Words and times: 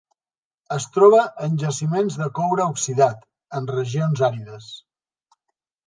Es 0.75 0.87
troba 0.95 1.19
en 1.49 1.59
jaciments 1.65 2.17
de 2.23 2.29
coure 2.39 2.67
oxidat, 2.73 3.23
en 3.61 3.71
regions 3.77 4.29
àrides. 4.33 4.77